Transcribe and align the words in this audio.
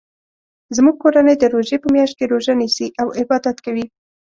زموږ 0.75 0.95
کورنۍ 1.03 1.35
د 1.39 1.43
روژی 1.53 1.77
په 1.81 1.87
میاشت 1.95 2.15
کې 2.17 2.25
روژه 2.31 2.53
نیسي 2.61 2.87
او 3.01 3.07
عبادت 3.19 3.57
کوي 3.65 3.85